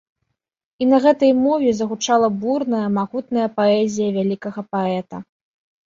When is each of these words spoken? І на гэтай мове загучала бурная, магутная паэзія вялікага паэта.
І 0.85 0.87
на 0.93 0.99
гэтай 1.03 1.31
мове 1.41 1.69
загучала 1.81 2.27
бурная, 2.41 2.83
магутная 2.99 3.47
паэзія 3.61 4.09
вялікага 4.21 4.61
паэта. 4.75 5.27